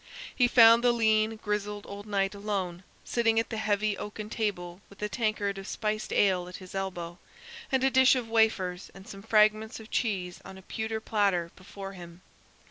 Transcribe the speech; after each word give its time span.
He 0.35 0.47
found 0.47 0.83
the 0.83 0.91
lean, 0.91 1.35
grizzled 1.35 1.85
old 1.85 2.07
knight 2.07 2.33
alone, 2.33 2.81
sitting 3.05 3.39
at 3.39 3.51
the 3.51 3.57
heavy 3.57 3.95
oaken 3.95 4.31
table 4.31 4.81
with 4.89 4.99
a 5.03 5.07
tankard 5.07 5.59
of 5.59 5.67
spiced 5.67 6.11
ale 6.11 6.47
at 6.47 6.55
his 6.55 6.73
elbow, 6.73 7.19
and 7.71 7.83
a 7.83 7.91
dish 7.91 8.15
of 8.15 8.27
wafers 8.27 8.89
and 8.95 9.07
some 9.07 9.21
fragments 9.21 9.79
of 9.79 9.91
cheese 9.91 10.41
on 10.43 10.57
a 10.57 10.63
pewter 10.63 10.99
platter 11.01 11.51
before 11.55 11.93
him. 11.93 12.23